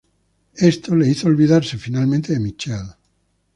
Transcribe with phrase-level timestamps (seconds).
[0.55, 2.93] Esto le hizo olvidarse finalmente de Michelle.